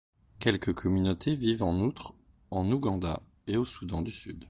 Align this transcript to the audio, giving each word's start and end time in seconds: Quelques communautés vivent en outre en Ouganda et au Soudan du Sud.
Quelques 0.39 0.73
communautés 0.73 1.35
vivent 1.35 1.61
en 1.61 1.79
outre 1.81 2.15
en 2.49 2.67
Ouganda 2.71 3.21
et 3.45 3.55
au 3.55 3.65
Soudan 3.65 4.01
du 4.01 4.09
Sud. 4.09 4.39